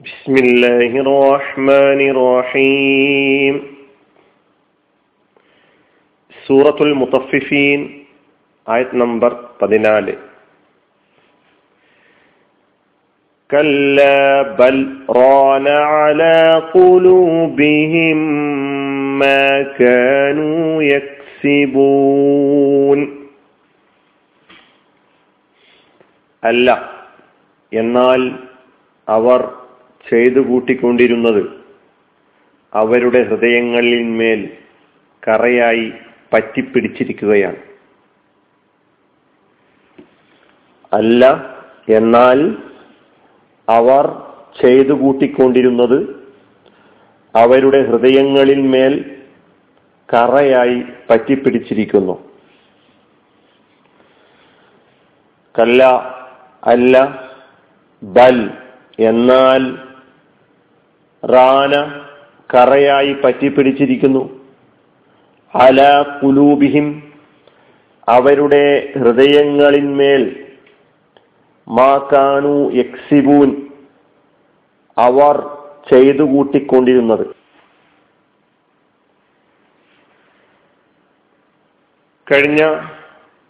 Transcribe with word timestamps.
بسم 0.00 0.34
الله 0.36 0.90
الرحمن 1.02 2.00
الرحيم 2.12 3.54
സൂറത്തുൽ 6.46 6.92
മുത്തഫിഫീൻ 7.00 7.80
ആയത് 8.66 8.92
നമ്പർ 9.02 9.32
പതിനാല് 9.60 10.14
كلا 13.50 14.42
بل 14.60 14.76
ران 15.10 15.66
على 15.92 16.38
قلوبهم 16.74 18.18
ما 19.18 19.46
كانوا 19.80 20.82
يكسبون 20.92 22.18
അല്ല 26.42 26.68
എന്നാൽ 27.72 28.20
അവർ 29.08 29.40
ചെയ്തു 30.09 30.39
കൂട്ടിക്കൊണ്ടിരുന്നത് 30.39 31.61
അവരുടെ 32.73 33.23
ഹൃദയങ്ങളിന്മേൽ 33.23 34.57
കറയായി 35.27 35.91
പറ്റിപ്പിടിച്ചിരിക്കുകയാണ്. 36.33 37.57
അല്ല 40.93 41.23
എന്നാൽ 41.89 42.39
അവർ 43.69 44.05
ചെയ്തു 44.61 44.93
കൂട്ടിക്കൊണ്ടിരുന്നത് 44.93 45.97
അവരുടെ 47.35 47.85
ഹൃദയങ്ങളിൽ 47.85 48.61
മേൽ 48.61 48.93
കറയായി 50.13 50.83
പറ്റിപ്പിടിച്ചിരിക്കുന്നു. 51.09 52.15
കല്ല 55.59 55.83
അല്ല 56.63 56.95
ബൽ 58.03 58.37
എന്നാൽ 58.99 59.90
റാന 61.23 61.73
കറയായി 62.49 63.13
പറ്റിപ്പിടിച്ചിരിക്കുന്നു. 63.13 64.23
അല 65.53 65.79
കുലൂബിഹിം 66.01 66.87
അവരുടെ 68.07 68.93
ഹൃദയങ്ങളിന്മേൽ 68.95 70.23
മാക്കാനു 71.67 72.55
യക്സിബൂൻ 72.73 73.49
അവർ 74.97 75.35
ചെയ്തു 75.89 76.23
കൂട്ടിക്കൊണ്ടിരുന്നത് 76.23 77.25
കഴിഞ്ഞ 82.27 82.61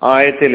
ആയത്തിൽ 0.02 0.53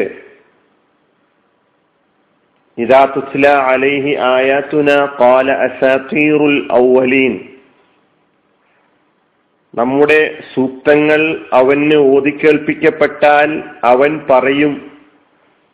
നമ്മുടെ 9.75 10.41
സൂക്തങ്ങൾ 10.53 11.45
അവന് 11.53 11.95
ഓതിക്കേൽപ്പിക്കപ്പെട്ടാൽ 11.95 13.63
അവൻ 13.83 14.25
പറയും 14.29 14.91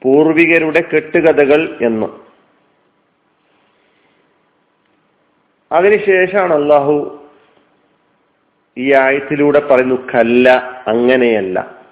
പൂർവികരുടെ 0.02 0.84
കെട്ടുകഥകൾ 0.94 1.78
എന്ന്. 1.82 2.08
അതിനുശേഷമാണ് 5.72 6.54
അള്ളാഹു 6.54 7.26
ഈ 8.78 8.94
ആയത്തിലൂടെ 8.94 9.60
പറയുന്നു 9.60 9.96
കല്ല 9.96 10.50
അങ്ങനെയല്ല. 10.88 11.83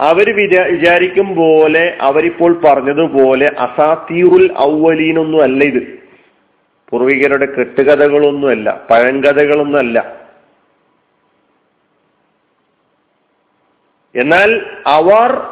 അവർ 0.00 0.36
വിചാരിക്കും 0.36 1.34
പോലെ 1.34 1.98
അവരിപ്പോൾ 2.00 2.60
പറഞ്ഞതുപോലെ 2.64 3.46
അസാത്തീറുൽ 3.58 4.56
ഔവലീനൊന്നും 4.58 5.42
അല്ല 5.42 5.64
ഇത്. 5.64 6.00
പൂർവികരുടെ 6.90 7.46
കെട്ടുകഥകളൊന്നുമല്ല 7.46 8.86
പഴങ്കഥകളൊന്നുമല്ല. 8.90 10.20
എന്നാൽ 14.14 14.66
അവർ 14.86 15.42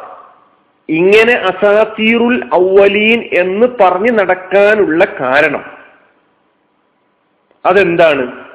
ഇങ്ങനെ 0.89 1.33
അസാത്തീറുൽ 1.33 2.55
ഔവലീൻ 2.55 3.29
എന്ന് 3.33 3.67
പറഞ്ഞു 3.81 4.11
നടക്കാനുള്ള 4.11 5.05
കാരണം 5.05 5.63
അതെന്താണ്? 7.65 8.48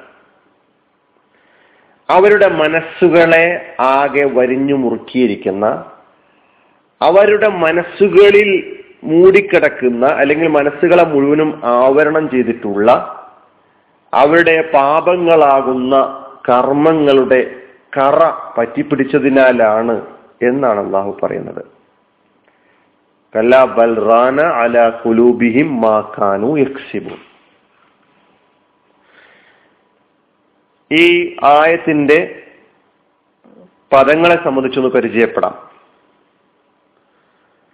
അവരുടെ 2.09 2.47
മനസ്സുകളെ 2.47 3.45
ആകെ 3.79 4.25
വരിഞ്ഞു 4.37 4.75
മുറുക്കിയിരിക്കുന്ന 4.75 5.65
അവരുടെ 7.01 7.47
മനസ്സുകളിൽ 7.47 8.49
മൂടിക്കിടക്കുന്ന 9.03 10.05
അല്ലെങ്കിൽ 10.05 10.47
മനസ്സുകളെ 10.47 11.03
മുഴുവനും 11.03 11.49
ആവരണം 11.63 12.25
ചെയ്തിട്ടുള്ള 12.29 12.89
അവരുടെ 14.13 14.55
പാപങ്ങളാകുന്ന 14.73 15.95
കർമ്മങ്ങളുടെ 16.49 17.41
കറ 17.97 18.19
പറ്റിപ്പിടിച്ചതിനാലാണ് 18.57 19.95
എന്നാണ് 20.41 20.79
അള്ളാഹു 20.85 21.11
പറയുന്നത്. 21.23 21.63
കല്ല 23.33 23.65
ബൽറാന 23.77 24.41
അല 24.41 24.89
കുലൂബിഹിം 24.89 25.69
മാക്കാനു 25.81 26.49
യക്സിബു 26.57 27.15
ഈ 30.93 31.35
ആയത്തിന്റെ 31.43 32.43
പദങ്ങളെ 33.93 34.43
സംബന്ധിച്ചൊന്ന് 34.43 34.89
പരിചയപ്പെടാം. 34.89 35.69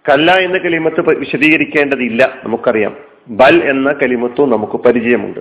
കല്ല 0.08 0.38
എന്ന 0.38 0.58
കലിമത്ത് 0.58 1.00
വിശദീകരിക്കേണ്ടതില്ല 1.00 2.38
നമുക്കറിയാം. 2.44 2.96
ബൽ 3.28 3.70
എന്ന 3.70 3.92
കലിമത്തും 3.92 4.50
നമുക്ക് 4.50 4.72
പരിചയമുണ്ട്. 4.72 5.40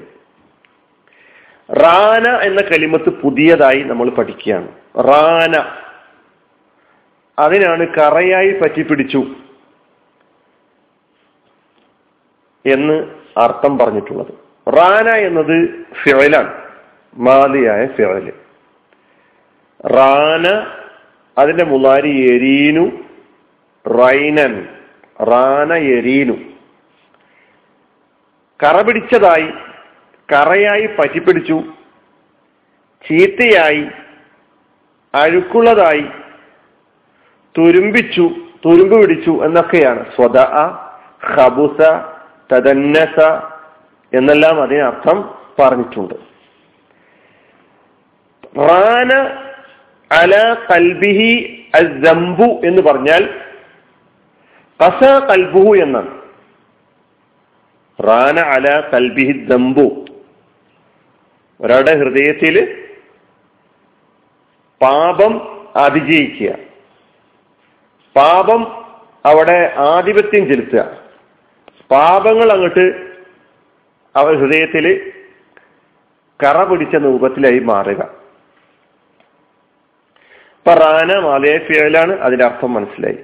റാന 1.74 2.48
എന്ന 2.48 2.62
കലിമത്ത് 2.62 3.10
പുതിയതായി 3.10 3.82
നമ്മൾ 3.82 4.10
പഠിക്കുകയാണ്. 4.10 4.68
റാന. 4.98 5.78
അതിനാണ് 7.40 7.88
കറയായി 7.88 8.52
പറ്റിപ്പിടിച്ചു 8.52 9.24
എന്ന് 12.66 13.04
അർത്ഥം 13.38 13.78
പറഞ്ഞിട്ടുള്ളത്. 13.78 14.34
റാന 14.70 15.10
എന്നത് 15.10 15.70
ഫിഴലാണ് 16.04 16.61
മാലിയായ 17.18 17.88
ഫിഴൽ 17.88 18.32
റാന 19.86 20.68
അതിന്റെ 21.38 21.64
മുലാരി 21.64 22.12
എരീനു 22.36 22.92
റൈനൻ 23.86 24.68
റാന 25.24 25.74
എരീനു. 25.74 26.34
കറ 28.64 28.82
പിടിച്ചതായി 28.82 29.50
കറയായി 30.34 30.86
പറ്റിപ്പിടിച്ചു 30.86 31.64
ചീത്തയായി 33.10 33.88
അഴുക്കുള്ളതായി 35.16 36.06
തുരുമ്പിച്ചു 37.58 38.30
തുരുമ്പ് 38.66 39.02
പിടിച്ചു 39.02 39.46
എന്നൊക്കെയാണ്. 39.46 40.06
സ്വത 40.16 40.40
ഹബുസ 41.34 41.80
തദന്നസ 42.54 43.20
എന്നെല്ലാം 44.14 44.62
അതിനർത്ഥം 44.62 45.36
പറഞ്ഞിട്ടുണ്ട്. 45.60 46.14
റാന 48.58 49.14
അല 50.12 50.56
കൽബിഹി 50.72 51.64
അസംബു 51.76 52.62
എന്ന് 52.66 52.82
പറഞ്ഞാൽ 52.82 53.40
കസ 54.80 55.04
കൽബുഹു 55.04 55.76
എന്നാണ്. 55.76 56.22
റാന 58.02 58.40
അല 58.40 58.82
കൽബിഹി 58.94 59.32
ദംബു 59.32 60.06
ഒരാളുടെ 61.62 61.98
ഹൃദയത്തിൽ 61.98 62.86
പാപം 64.82 65.34
അതിജയിക്കുക. 65.76 66.56
പാപം 68.16 68.86
അവിടെ 69.26 69.74
ആധിപത്യം 69.78 70.48
ചെലുത്തുക. 70.48 70.98
പാപങ്ങൾ 71.92 72.52
അങ്ങോട്ട് 72.52 73.10
അവ 74.16 74.34
ഹൃദയത്തിൽ 74.36 75.12
കറ 76.44 76.64
പിടിച്ച 76.64 76.96
രൂപത്തിലായി 76.96 77.60
മാറുക. 77.60 78.21
ഇപ്പൊ 80.62 80.74
റാന 80.74 81.20
മാലയ 81.20 81.58
ഫിയലാണ് 81.58 82.20
അതിന്റെ 82.20 82.46
അർത്ഥം 82.46 82.74
മനസ്സിലായി. 82.74 83.18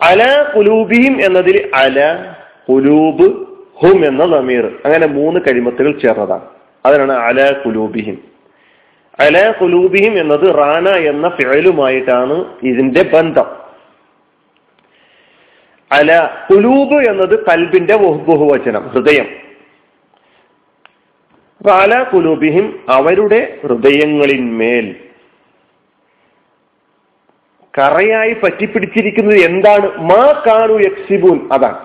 അല 0.00 0.44
കുലൂബിഹിം 0.56 1.24
എന്നതിൽ 1.24 1.70
അല 1.74 2.24
കുലൂബ് 2.68 3.46
ഹും 3.82 4.06
എന്ന 4.06 4.24
നമീർ 4.24 4.66
അങ്ങനെ 4.84 5.06
മൂന്ന് 5.06 5.40
കഴിമത്തുകൾ 5.40 5.98
ചേർന്നതാണ്. 5.98 6.46
അതിനാണ് 6.86 7.12
അല 7.12 7.52
കുലൂബിഹിം 7.52 8.18
അല 9.20 9.50
കുലൂബിഹിം 9.50 10.18
എന്നത് 10.18 10.58
റാന 10.58 10.88
എന്ന 10.88 11.28
ഫിഴലുമായിട്ടാണ് 11.28 12.44
ഇതിന്റെ 12.62 13.02
ബന്ധം. 13.02 13.56
അല 15.92 16.28
കുലൂബ് 16.50 17.08
എന്നത് 17.08 17.46
കൽബിന്റെ 17.46 17.96
ബഹുവചനം 17.96 18.88
ഹൃദയം. 18.88 19.28
അല 21.72 22.02
കുലൂബിഹിം 22.02 22.80
അവരുടെ 22.88 23.58
ഹൃദയങ്ങളിന്മേൽ 23.62 24.96
കറയായി 27.78 28.32
പറ്റിപ്പിടിച്ചിരിക്കുന്നത് 28.32 29.38
എന്താണ്? 29.38 29.98
മാ 29.98 30.42
കാനു 30.46 30.72
യക്സിബൂൻ. 30.72 31.48
അതാണ്. 31.52 31.78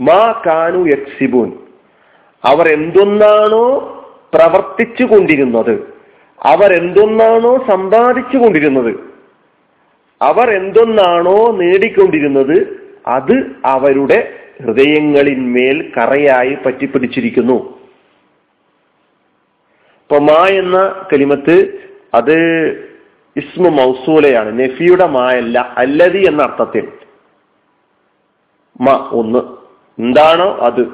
മാ 0.00 0.42
കാനു 0.46 0.88
യക്സിബൂൻ. 0.88 1.52
അവർ 2.44 2.68
എന്തൊന്നാണോ 2.68 3.88
പ്രവർത്തിച്ചു 4.34 5.04
കൊണ്ടിരുന്നത്. 5.04 5.94
അവർ 6.42 6.72
എന്തൊന്നാണോ 6.72 7.64
സമ്പാദിച്ചു 7.68 8.36
കൊണ്ടിരുന്നത്. 8.36 9.00
അവർ 10.22 10.50
എന്തൊന്നാണോ 10.50 11.56
നേടിക്കൊണ്ടിരുന്നത്. 11.56 12.82
അത് 13.06 13.50
അവരുടെ 13.64 14.34
ഹൃദയങ്ങളിന്മേൽ 14.62 15.92
കറയായി 15.96 16.56
പറ്റിപ്പിടിച്ചിരിക്കുന്നു. 16.66 17.78
ഇപ്പൊ 20.02 20.18
മാ 20.18 20.48
എന്ന 20.48 21.06
കലിമത്ത് 21.12 21.78
അത് 22.14 22.38
ഇസ്മു 23.36 23.68
മൗസൂലയാണ് 23.68 24.58
നെഫിയുടെ 24.58 25.06
മായല്ല 25.06 25.74
അല്ലതി 25.76 26.26
എന്ന 26.26 26.42
അർത്ഥത്തിൽ. 26.42 26.92
മ 28.80 29.08
ഒന്ന്. 29.12 29.38
എന്താണോ 30.02 30.58
അത്. 30.60 30.86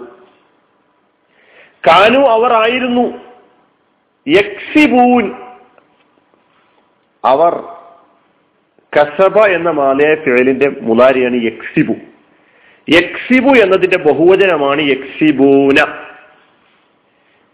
കാനു 1.87 2.19
അവർ 2.19 2.52
ആയിരുന്നു. 2.52 3.19
യക്സിബൂൻ. 4.29 5.32
അവർ 7.25 7.64
കസബ 8.96 9.38
എന്ന 9.38 9.70
മാലയ 9.70 10.14
ഫിഴലിന്റെ 10.14 10.69
മുലാരിയാണ് 10.81 11.44
യക്സിബു. 11.44 11.94
യക്സിബു 12.88 13.49
എന്നതിന്റെ 13.49 13.99
ബഹുവചനമാണ് 13.99 14.82
യക്സിബൂന. 14.82 15.79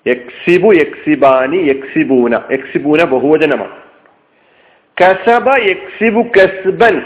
യക്സിബു 0.07 0.75
യക്സിബാനി 0.75 1.57
യക്സിബൂന. 1.57 2.35
യക്സിബൂന 2.35 3.05
ബഹുവചനമാണ്. 3.05 3.84
കസബ 5.02 5.56
യക്സിബു 5.56 6.23
കസ്ബൻ 6.23 7.02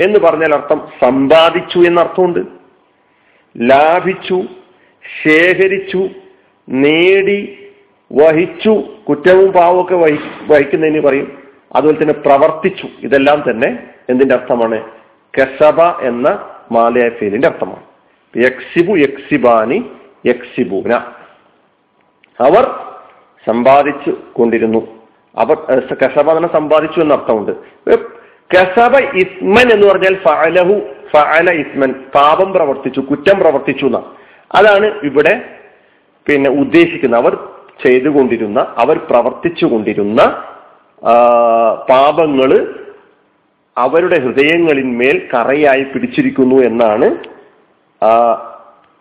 എന്ന് 0.00 0.18
പറഞ്ഞാൽ 0.18 0.54
അർത്ഥം 0.54 0.88
സമ്പാദിച്ചു 1.02 1.78
എന്നർത്ഥമുണ്ട്. 1.78 2.40
ലാഭിച്ചു 3.56 4.42
ശേഖരിച്ചു 5.24 6.08
നേടി 6.68 7.70
വഹിച്ചു 8.12 8.84
കുറ്റവും 9.08 9.52
പാവമൊക്കെ 9.52 9.94
വഹി 9.94 10.18
വഹിക്കുന്നതിന് 10.46 11.00
പറയും. 11.00 11.42
അതുപോലെ 11.76 12.02
തന്നെ 12.02 12.14
പ്രവർത്തിച്ചു. 12.14 12.88
ഇതെല്ലാം 13.00 13.44
തന്നെ 13.50 13.86
എന്തിന്റെ 14.08 14.34
അർത്ഥമാണ്? 14.34 14.90
കസബ 15.40 15.80
എന്ന 15.80 16.50
മാലയ 16.72 17.08
ഫീലിന്റെ 17.08 17.48
അർത്ഥമാണ്. 17.48 17.82
യക്സിബു 18.36 18.96
യക്സിബാനി 18.96 19.90
യക്സിബൂന. 20.26 20.94
അവർ 22.40 22.64
സമ്പാദിച്ചു 23.46 24.16
കൊണ്ടിരുന്നു. 24.32 24.93
അവർ 25.42 25.56
കസബ 26.02 26.26
അതിനെ 26.34 26.48
സമ്പാദിച്ചു 26.56 26.98
എന്ന 27.04 27.16
അർത്ഥമുണ്ട് 27.18 27.52
കസബ 28.54 28.94
ഇസ്മൻ 29.22 29.66
എന്ന് 29.74 29.86
പറഞ്ഞാൽ 29.90 30.16
ഫഅലഹു 30.26 30.74
ഫഅല 31.12 31.48
ഇസ്മൻ. 31.62 31.90
പാപം 32.16 32.48
പ്രവർത്തിച്ചു 32.56 33.00
കുറ്റം 33.10 33.36
പ്രവർത്തിച്ചു 33.42 33.86
എന്ന 33.90 34.00
അതാണ് 34.58 34.86
ഇവിടെ 35.08 35.34
പിന്നെ 36.26 36.50
ഉദ്ദേശിക്കുന്നത്. 36.62 37.20
അവർ 37.22 37.34
ചെയ്തുകൊണ്ടിരുന്ന 37.84 38.60
അവർ 38.82 38.96
പ്രവർത്തിച്ചു 39.10 39.66
കൊണ്ടിരുന്ന 39.72 40.20
പാപങ്ങൾ 41.90 42.50
അവരുടെ 43.76 44.18
ഹൃദയങ്ങളിന്മേൽ 44.24 45.16
കറയായി 45.32 45.84
പിടിച്ചിരിക്കുന്നു 45.92 46.56
എന്നാണ് 46.68 47.08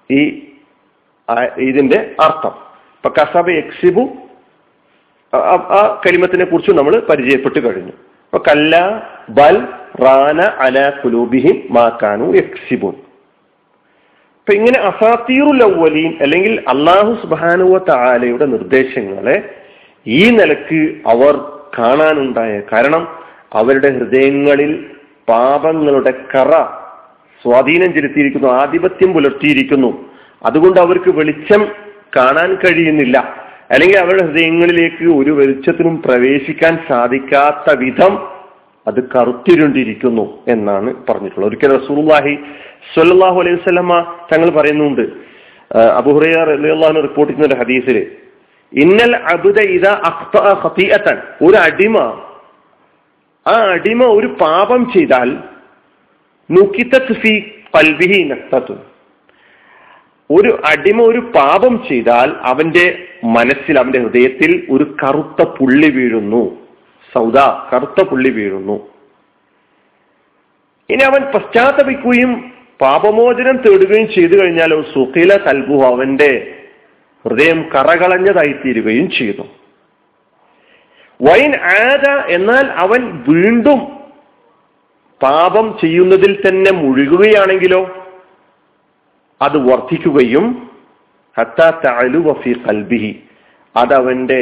ഈ 0.09 0.21
ഇതിന്റെ 1.67 1.99
അർത്ഥം. 2.25 2.53
ഇപ്പൊ 2.95 3.09
കസബ 3.19 3.47
എക്സിബു 3.63 4.03
ആ 5.33 6.01
കരിമത്തിനെ 6.05 6.45
കുറിച്ച് 6.45 6.71
നമ്മൾ 6.71 6.99
പരിചയപ്പെട്ട് 6.99 7.59
കഴിഞ്ഞു. 7.65 7.91
അപ്പൊ 8.25 8.43
കല്ല 8.47 8.73
ബൽ 9.29 9.57
റാന 10.03 10.41
അല 10.41 10.89
കുലൂബിഹിം 10.89 11.63
മാക്കാനു 11.69 12.35
എക്സിബുൻ 12.35 12.95
അപ്പൊ 14.39 14.53
ഇങ്ങനെ 14.53 14.79
അസാത്തീറുൽ 14.79 15.63
അവലീൻ 15.63 16.17
അല്ലെങ്കിൽ 16.21 16.63
അള്ളാഹു 16.67 17.11
സുബാനുവ 17.21 17.77
താലയുടെ 17.89 18.45
നിർദ്ദേശങ്ങളെ 18.45 19.49
ഈ 20.07 20.29
നിലയ്ക്ക് 20.29 20.95
അവർ 21.05 21.33
കാണാനുണ്ടായ 21.79 22.61
കാരണം 22.73 23.07
അവരുടെ 23.53 23.89
ഹൃദയങ്ങളിൽ 23.89 24.85
പാപങ്ങളുടെ 25.29 26.13
കറ 26.35 26.51
സ്വാധീനം 27.41 27.93
ചെലുത്തിയിരിക്കുന്നു 27.93 28.47
ആധിപത്യം 28.47 29.13
പുലർത്തിയിരിക്കുന്നു. 29.13 30.09
അതുകൊണ്ട് 30.45 30.79
അവർക്ക് 30.79 31.09
വെളിച്ചം 31.09 31.61
കാണാൻ 32.17 32.55
കഴിയുന്നില്ല. 32.55 33.42
അല്ലെങ്കിൽ 33.71 33.97
അവരുടെ 34.03 34.23
ഹൃദയങ്ങളിലേക്ക് 34.27 35.05
ഒരു 35.19 35.31
വെളിച്ചത്തിനും 35.39 35.95
പ്രവേശിക്കാൻ 36.05 36.73
സാധിക്കാത്ത 36.89 37.67
വിധം 37.83 38.13
അത് 38.87 38.99
കറുത്തിരുണ്ടിരിക്കുന്നു 39.13 40.25
എന്നാണ് 40.53 40.89
പറഞ്ഞിട്ടുള്ളത്. 41.07 41.49
ഒരിക്കൽ 41.51 41.71
റസൂലുള്ളാഹി 41.79 42.33
സ്വല്ലല്ലാഹു 42.93 43.37
അലൈഹി 43.43 43.55
വസല്ലമ 43.59 43.91
തങ്ങൾ 44.31 44.49
പറയുന്നുണ്ട്. 44.57 45.05
അബുഹുറിയ 45.99 46.35
റളിയല്ലാഹു 46.49 47.03
റിപ്പോർട്ട് 47.07 47.29
ചെയ്യുന്ന 47.31 47.49
ഒരു 47.49 47.57
ഹദീസിൽ 47.61 47.97
ഇന്നൽ 48.73 49.13
അബുദ 49.33 49.59
ഇത 49.77 49.87
അഖ്തഅ 50.09 51.15
ഒരു 51.47 51.57
അടിമ 51.67 51.97
ആ 53.45 53.55
അടിമ 53.77 54.01
ഒരു 54.17 54.29
പാപം 54.43 54.81
ചെയ്താൽ 54.93 55.29
ഒരു 60.29 60.51
അടിമ 60.71 60.99
ഒരു 61.11 61.21
പാപം 61.37 61.73
ചെയ്താൽ 61.87 62.29
അവന്റെ 62.51 62.85
മനസ്സിൽ 63.23 63.79
അവന്റെ 63.79 63.99
ഹൃദയത്തിൽ 63.99 64.67
ഒരു 64.69 64.95
കറുത്ത 65.03 65.43
പുള്ളി 65.43 65.89
വീഴുന്നു. 65.89 66.57
സൗദ 67.13 67.37
കറുത്ത 67.73 68.03
പുള്ളി 68.03 68.29
വീഴുന്നു. 68.29 68.87
ഇനി 70.89 71.03
അവൻ 71.03 71.21
പശ്ചാത്തപിക്കുകയും 71.21 72.53
പാപമോചനം 72.81 73.57
തേടുകയും 73.57 74.07
ചെയ്തു 74.07 74.35
കഴിഞ്ഞാലോ 74.41 74.81
സുഖില 74.81 75.37
കൽബു 75.37 75.83
അവന്റെ 75.83 76.55
ഹൃദയം 77.25 77.69
കറകളഞ്ഞതായിത്തീരുകയും 77.75 79.11
ചെയ്തു. 79.11 79.43
വൈൻ 81.21 81.55
ആദ 81.55 82.05
എന്നാൽ 82.31 82.65
അവൻ 82.65 83.23
വീണ്ടും 83.29 83.79
പാപം 85.23 85.77
ചെയ്യുന്നതിൽ 85.81 86.47
തന്നെ 86.47 86.71
മുഴുകുകയാണെങ്കിലോ 86.71 87.81
അത് 89.41 89.57
വർദ്ധിക്കുകയും 89.57 90.72
കൽബിഹി 92.65 93.11
അതവന്റെ 93.75 94.41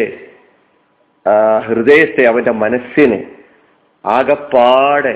ഹൃദയത്തെ 1.68 2.24
അവന്റെ 2.32 2.54
മനസ്സിനെ 2.64 3.20
ആകപ്പാടെ 4.06 5.16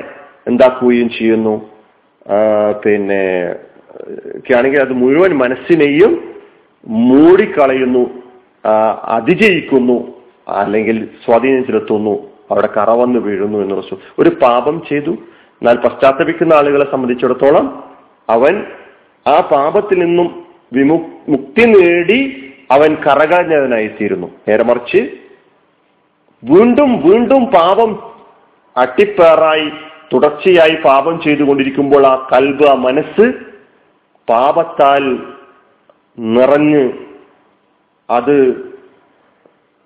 എന്താക്കുകയും 0.49 1.09
ചെയ്യുന്നു. 1.17 1.55
പിന്നെ 2.83 3.21
ആണെങ്കിൽ 4.57 4.81
അത് 4.85 4.93
മുഴുവൻ 5.01 5.31
മനസ്സിനെയും 5.43 6.13
മൂടിക്കളയുന്നു 7.09 8.03
അതിജയിക്കുന്നു 9.15 9.97
അല്ലെങ്കിൽ 10.61 10.97
സ്വാധീനം 11.25 11.61
ചെലുത്തുന്നു 11.67 12.15
അവിടെ 12.51 12.69
കറവന്ന് 12.77 13.19
വീഴുന്നു 13.27 13.57
എന്ന് 13.63 13.75
റസൂ 13.77 13.95
ഒരു 14.19 14.31
പാപം 14.43 14.75
ചെയ്തു. 14.89 15.13
എന്നാൽ 15.61 15.77
പശ്ചാത്തപിക്കുന്ന 15.85 16.53
ആളുകളെ 16.53 16.87
സംബന്ധിച്ചിടത്തോളം 16.91 17.67
അവൻ 18.29 18.55
ആ 19.25 19.35
പാപത്തിൽ 19.53 19.97
നിന്നും 20.05 20.29
വിമു 20.75 20.97
മുക്തി 21.29 21.65
നേടി 21.65 22.19
അവൻ 22.71 22.91
കറകളഞ്ഞവനായിത്തീരുന്നു 23.05 24.27
നേരെ 24.47 24.63
മറിച്ച് 24.63 25.01
വീണ്ടും 26.43 26.91
വീണ്ടും 27.07 27.43
പാപം 27.57 27.91
അട്ടിപ്പേറായി 28.75 29.67
തുടർച്ചയായി 30.13 30.75
പാപം 30.87 31.15
ചെയ്തുകൊണ്ടിരിക്കുമ്പോൾ 31.21 32.03
ആ 32.07 32.15
കൽബ് 32.33 32.65
ആ 32.71 32.75
മനസ്സ് 32.87 33.25
പാപത്താൽ 34.27 35.03
നിറഞ്ഞ് 36.17 36.83
അത് 38.09 38.35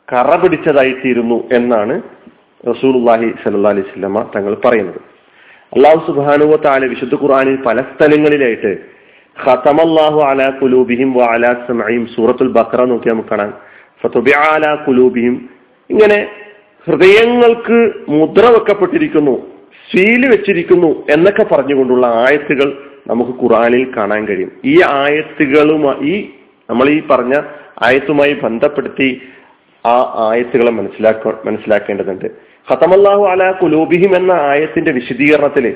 കറ 0.07 0.29
പിടിച്ചതായിത്തീരുന്നു 0.35 1.37
എന്നാണ് 1.51 1.95
റസൂൽഹി 2.69 3.27
സല്ലാ 3.43 3.69
അലൈഹി 3.69 3.87
സ്വലമ 3.91 4.21
തങ്ങൾ 4.35 4.53
പറയുന്നത്. 4.65 4.99
അള്ളാഹു 5.75 5.99
സുബാനുവ 6.07 6.55
വിശുദ്ധ 6.93 7.15
ഖുർആാനിൽ 7.15 7.57
പല 7.65 7.81
സ്ഥലങ്ങളിലായിട്ട് 7.91 8.71
അലാ 9.45 10.07
വ 11.17 11.21
അലാ 11.21 11.53
സൂറത്തുൽ 12.15 12.47
ബക്ര 12.47 12.83
നോക്കി 12.83 13.09
നമുക്ക് 13.09 13.29
കാണാം. 13.29 13.53
അല 14.53 14.65
ഇങ്ങനെ 15.89 16.27
ഹൃദയങ്ങൾക്ക് 16.87 17.91
മുദ്ര 18.09 18.45
വെക്കപ്പെട്ടിരിക്കുന്നു 18.45 19.47
സീൽ 19.91 20.27
വെച്ചിരിക്കുന്നു 20.27 21.05
എന്നൊക്കെ 21.09 21.43
പറഞ്ഞുകൊണ്ടുള്ള 21.43 22.07
ആയത്തുകൾ 22.07 22.83
നമുക്ക് 23.07 23.31
ഖുറാനിൽ 23.43 23.91
കാണാൻ 23.97 24.27
കഴിയും. 24.27 24.51
ഈ 24.65 24.81
ആയത്തുകളുമായി 24.85 26.09
ഈ 26.09 26.29
നമ്മൾ 26.69 26.89
ഈ 26.89 27.01
പറഞ്ഞ 27.09 27.41
ആയത്തുമായി 27.81 28.33
ബന്ധപ്പെടുത്തി 28.33 29.21
ആ 29.85 30.15
ആയത്തുകളെ 30.29 30.71
മനസ്സിലാക്ക 30.71 31.27
മനസ്സിലാക്കേണ്ടതുണ്ട്. 31.45 32.25
ഖത്തമല്ലാഹു 32.71 33.25
അല 33.25 33.51
കുലൂബിഹിം 33.51 34.15
എന്ന 34.15 34.31
ആയത്തിന്റെ 34.31 34.91
വിശദീകരണത്തിൽ 34.91 35.75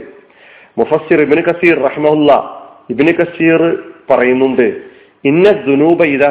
മുഫസ്സിർ 0.77 1.21
ഇബിൻ 1.21 1.41
കസീർ 1.41 1.79
റഹ്മുല്ല 1.79 2.62
ഇബിന് 2.89 3.13
കസീർ 3.19 3.61
പറയുന്നുണ്ട് 4.09 4.67
ഇന്ന 5.23 5.51
ദുനൂബ 5.67 6.03
ഇത 6.15 6.23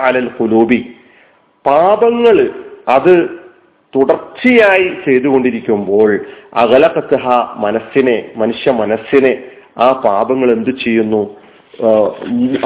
അലൽ 0.00 0.28
ഖുലൂബി 0.38 0.80
പാപങ്ങൾ 1.64 2.36
അത് 2.88 3.14
തുടർച്ചയായി 3.94 4.88
ചെയ്തുകൊണ്ടിരിക്കുമ്പോൾ 5.04 6.10
അകലക്കത്തഹ 6.54 7.26
മനസ്സിനെ 7.64 8.16
മനുഷ്യ 8.36 8.72
മനസ്സിനെ 8.80 9.32
ആ 9.78 9.86
പാപങ്ങൾ 10.04 10.48
എന്തു 10.52 10.72
ചെയ്യുന്നു? 10.84 11.22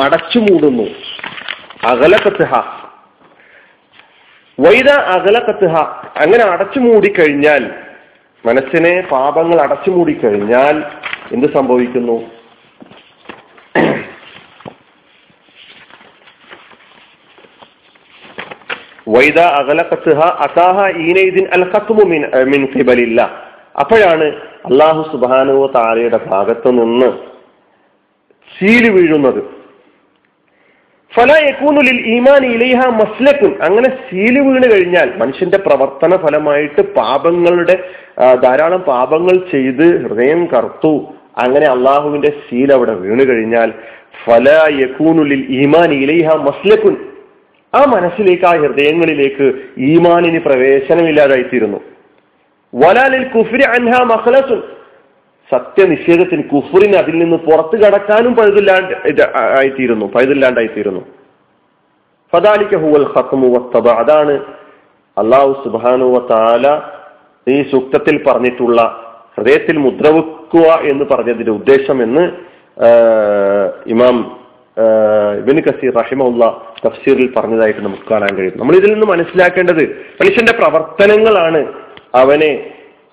അടച്ചു 0.04 0.38
മൂടുന്നു. 0.38 0.86
അകലക്കത്തുഹ 1.86 2.54
വൈദ 4.58 4.90
അകലക്കത്തുഹ 5.14 5.74
അങ്ങനെ 6.22 6.44
അടച്ചു 6.44 6.78
മൂടിക്കഴിഞ്ഞാൽ 6.78 7.62
മനസ്സിനെ 8.44 8.94
പാപങ്ങൾ 9.12 9.58
അടച്ചു 9.60 9.90
മൂടിക്കഴിഞ്ഞാൽ 9.90 10.76
എന്ത് 11.32 11.48
സംഭവിക്കുന്നു? 11.56 12.16
വൈദ 19.14 19.38
അകലക്കത്തുഹ 19.58 20.20
അസാഹ 20.46 20.76
ഈനൈദിൻ 21.06 21.44
അൽ 21.56 21.64
മിൻ 22.12 22.22
മിൻ 22.52 22.62
അപ്പോഴാണ് 23.82 24.26
അള്ളാഹു 24.68 25.02
സുബാനുവ 25.12 25.66
താരയുടെ 25.76 26.18
ഭാഗത്ത് 26.30 26.70
നിന്ന് 26.78 27.10
സീൽ 28.48 28.84
വീഴുന്നത്. 28.96 29.40
ഫല 31.12 31.32
യക്കൂനുലിൽ 31.48 32.00
ഈമാൻ 32.14 32.42
ഇലൈഹ 32.54 32.80
മസ്ലക്കുൻ 33.00 33.52
അങ്ങനെ 33.66 33.88
സീൽ 34.06 34.36
വീണ് 34.46 34.66
കഴിഞ്ഞാൽ 34.72 35.08
മനുഷ്യന്റെ 35.20 35.58
പ്രവർത്തന 35.66 36.16
ഫലമായിട്ട് 36.24 36.82
പാപങ്ങളുടെ 36.98 37.76
ധാരാളം 38.44 38.82
പാപങ്ങൾ 38.90 39.36
ചെയ്ത് 39.52 39.86
ഹൃദയം 40.04 40.42
കറുത്തു. 40.52 40.92
അങ്ങനെ 41.44 41.66
അള്ളാഹുവിന്റെ 41.74 42.30
സീൽ 42.44 42.70
അവിടെ 42.76 42.94
വീണ് 43.04 43.24
കഴിഞ്ഞാൽ 43.30 43.70
ഫല 44.24 44.48
യക്കൂനുലിൽ 44.82 45.44
ഈമാൻ 45.60 45.90
ഇലൈഹ 46.02 46.36
മസ്ലക്കുൻ 46.48 46.94
ആ 47.74 47.84
മനസ്സിലേക്ക് 47.84 48.44
ആ 48.44 48.50
ഹൃദയങ്ങളിലേക്ക് 48.50 49.52
ഈമാനിന് 49.78 50.40
പ്രവേശനമില്ലാതായിത്തീരുന്നു. 50.40 51.80
വലാലിൽ 52.74 53.28
കുഫിരി 53.28 53.62
അൻഹ 53.62 54.02
മഹലസുൻ 54.02 54.60
സത്യനിഷേധത്തിന് 55.52 56.42
കുഫറിന് 56.42 56.96
അതിൽ 56.96 57.18
നിന്ന് 57.18 57.36
പുറത്തു 57.36 57.76
കടക്കാനും 57.76 58.34
പഴുതില്ലാണ്ട് 58.34 59.22
ആയിത്തീരുന്നു 59.58 60.06
പഴുതില്ലാണ്ടായിത്തീരുന്നു. 60.06 61.00
ഫദാലിക്ക 62.32 62.76
ഹുവൽ 62.76 63.06
ഖത്മു 63.16 63.48
വസ്തബ 63.48 63.88
അതാണ് 63.88 64.44
അള്ളാഹു 65.18 65.52
സുബാനു 65.64 66.04
വാല 66.04 66.80
ഈ 67.50 67.62
സൂക്തത്തിൽ 67.70 68.24
പറഞ്ഞിട്ടുള്ള 68.26 69.04
ഹൃദയത്തിൽ 69.36 69.78
മുദ്രവെക്കുക 69.78 70.66
എന്ന് 70.90 71.04
പറഞ്ഞതിന്റെ 71.04 71.50
ഉദ്ദേശം 71.50 72.02
എന്ന് 72.02 72.24
ഇമാം 73.86 74.37
ഇബിന് 75.40 75.60
കസീർ 75.66 75.92
റഹിമുള്ള 76.00 76.42
തഫ്സീറിൽ 76.86 77.28
പറഞ്ഞതായിട്ട് 77.36 77.82
നമുക്ക് 77.86 78.06
കാണാൻ 78.10 78.32
കഴിയും. 78.36 78.58
നമ്മൾ 78.60 78.74
ഇതിൽ 78.80 78.90
നിന്ന് 78.92 79.08
മനസ്സിലാക്കേണ്ടത് 79.12 79.84
മനുഷ്യന്റെ 80.20 80.54
പ്രവർത്തനങ്ങളാണ് 80.60 81.62
അവനെ 82.22 82.52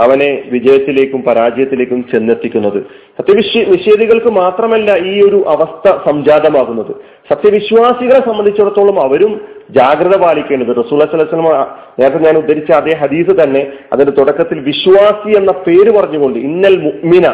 അവനെ 0.03 0.29
വിജയത്തിലേക്കും 0.53 1.19
പരാജയത്തിലേക്കും 1.27 1.99
ചെന്നെത്തിക്കുന്നത്. 2.11 2.79
സത്യവിശ്വ 3.17 3.61
നിഷേധികൾക്ക് 3.73 4.31
മാത്രമല്ല 4.39 4.97
ഈ 5.11 5.13
ഒരു 5.27 5.39
അവസ്ഥ 5.53 5.85
സംജാതമാകുന്നത്. 6.07 6.91
സത്യവിശ്വാസികളെ 7.31 8.19
സംബന്ധിച്ചിടത്തോളം 8.29 8.97
അവരും 9.05 9.33
ജാഗ്രത 9.77 10.15
പാലിക്കേണ്ടത്. 10.23 10.71
റസൂല 10.81 11.05
സലസ്ലമ 11.13 11.51
നേരത്തെ 11.99 12.21
ഞാൻ 12.27 12.37
ഉദ്ധരിച്ച 12.41 12.71
അതേ 12.79 12.93
ഹദീസ് 13.03 13.35
തന്നെ 13.41 13.61
അതിന്റെ 13.93 14.13
തുടക്കത്തിൽ 14.19 14.59
വിശ്വാസി 14.69 15.31
എന്ന 15.41 15.51
പേര് 15.67 15.93
പറഞ്ഞുകൊണ്ട് 15.97 16.39
ഇന്നൽ 16.49 16.77
മുഗ്മിന 16.87 17.25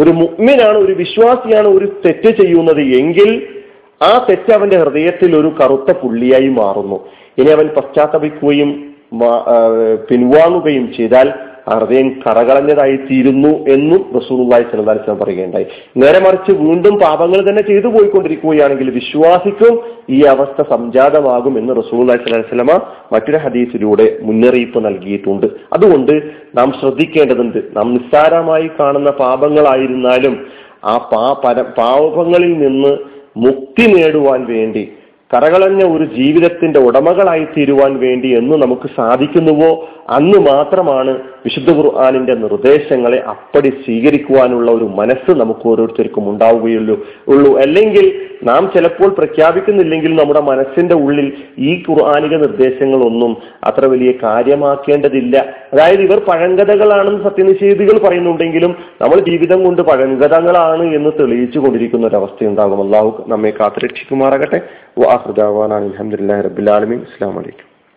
ഒരു 0.00 0.10
മുഅ്മിനാണ് 0.22 0.78
ഒരു 0.84 0.94
വിശ്വാസിയാണ് 1.02 1.68
ഒരു 1.76 1.86
തെറ്റ് 2.04 2.30
ചെയ്യുന്നത് 2.40 2.82
എങ്കിൽ 3.00 3.30
ആ 4.00 4.12
തെറ്റ് 4.28 4.52
അവന്റെ 4.58 4.78
ഹൃദയത്തിൽ 4.82 5.30
ഒരു 5.40 5.50
കറുത്ത 5.60 5.90
പുള്ളിയായി 6.02 6.50
മാറുന്നു. 6.60 6.98
ഇനി 7.40 7.50
അവൻ 7.56 7.66
പശ്ചാത്തപിക്കുകയും 7.76 8.70
പിൻവാങ്ങുകയും 10.08 10.86
ചെയ്താൽ 10.96 11.28
ഹൃദയം 11.74 12.08
കറകളഞ്ഞതായി 12.22 12.96
തീരുന്നു 13.08 13.50
എന്നും 13.74 14.00
റസൂലുള്ളാഹി 14.18 14.64
സ്വല്ലല്ലാഹി 14.68 14.94
അലൈഹി 14.94 15.04
വസല്ലം 15.04 15.18
പറയുകയുണ്ടായി. 15.22 15.66
നേരെ 16.00 16.20
മറിച്ച് 16.26 16.52
വീണ്ടും 16.60 16.94
പാപങ്ങൾ 17.02 17.40
തന്നെ 17.48 17.62
ചെയ്തു 17.70 17.88
പോയിക്കൊണ്ടിരിക്കുകയാണെങ്കിൽ 17.94 18.88
വിശ്വാസിക്കും 18.98 19.74
ഈ 20.16 20.20
അവസ്ഥ 20.34 20.58
സംജാതമാകും 20.70 21.54
എന്ന് 21.60 21.74
റസൂലുള്ളാഹി 21.80 22.20
സ്വല്ലല്ലാഹി 22.20 22.44
അലൈഹി 22.44 22.54
വസല്ലമ 22.54 22.76
മറ്റൊരു 23.14 23.40
ഹദീസിലൂടെ 23.44 24.06
മുന്നറിയിപ്പ് 24.28 24.80
നൽകിയിട്ടുണ്ട്. 24.86 25.46
അതുകൊണ്ട് 25.78 26.14
നാം 26.58 26.70
ശ്രദ്ധിക്കേണ്ടതുണ്ട് 26.80 27.60
നാം 27.76 27.86
നിസ്സാരമായി 27.96 28.70
കാണുന്ന 28.80 29.12
പാപങ്ങളായിരുന്നാലും 29.22 30.36
ആ 30.92 30.96
പാ 31.12 31.26
പര 31.44 31.60
പാപങ്ങളിൽ 31.78 32.52
നിന്ന് 32.64 32.94
മുക്തി 33.36 33.92
നേടുവാൻ 33.92 34.46
വേണ്ടി 34.46 34.92
കറകളഞ്ഞ 35.30 35.82
ഒരു 35.84 36.04
ജീവിതത്തിന്റെ 36.04 36.80
ഉടമകളായി 36.80 37.44
തീരുവാൻ 37.44 37.98
വേണ്ടി 37.98 38.28
എന്ന് 38.28 38.62
നമുക്ക് 38.62 38.88
സാധിക്കുന്നുവോ? 38.96 39.88
അന്ന് 40.08 40.38
മാത്രമാണ് 40.38 41.10
വിശുദ്ധ 41.44 41.70
ഖുർആാനിന്റെ 41.70 42.34
നിർദ്ദേശങ്ങളെ 42.34 43.18
അപ്പടി 43.18 43.68
സ്വീകരിക്കുവാനുള്ള 43.68 44.70
ഒരു 44.70 44.84
മനസ്സ് 44.84 45.30
നമുക്ക് 45.30 45.68
ഓരോരുത്തർക്കും 45.68 46.30
ഉണ്ടാവുകയുള്ളൂ 46.30 46.96
ഉള്ളൂ. 47.28 47.58
അല്ലെങ്കിൽ 47.60 48.06
നാം 48.44 48.70
ചിലപ്പോൾ 48.74 49.08
പ്രഖ്യാപിക്കുന്നില്ലെങ്കിൽ 49.08 50.16
നമ്മുടെ 50.16 50.40
മനസ്സിന്റെ 50.40 50.94
ഉള്ളിൽ 50.94 51.32
ഈ 51.58 51.82
ഖുർആാനിക 51.90 52.36
നിർദ്ദേശങ്ങളൊന്നും 52.36 53.36
അത്ര 53.64 53.86
വലിയ 53.86 54.12
കാര്യമാക്കേണ്ടതില്ല. 54.22 55.36
അതായത് 55.72 56.00
ഇവർ 56.00 56.18
പഴങ്കഥകളാണെന്ന് 56.28 57.24
സത്യനിഷേധികൾ 57.24 57.98
പറയുന്നുണ്ടെങ്കിലും 57.98 58.76
നമ്മൾ 59.00 59.20
ജീവിതം 59.30 59.64
കൊണ്ട് 59.64 59.82
പഴങ്കഥകളാണ് 59.82 60.82
എന്ന് 60.82 61.10
തെളിയിച്ചു 61.20 61.58
കൊണ്ടിരിക്കുന്ന 61.58 62.06
ഒരു 62.06 62.16
അവസ്ഥയുണ്ടാകും 62.16 62.82
അള്ളാഹു 62.84 63.24
നമ്മെ 63.28 63.50
കാത്തുരക്ഷിക്കുമാറാകട്ടെ. 63.50 64.60
അലഹമുല്ലാ 64.98 66.40
റബുലാലമീൻ 66.40 67.00
അസ്സാം 67.00 67.34
വലൈക്കും 67.36 67.67